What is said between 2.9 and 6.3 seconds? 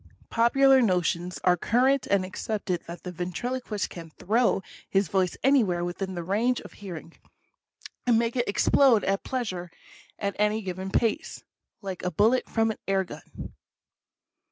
the ventriloquist can throw his voice anywhere within the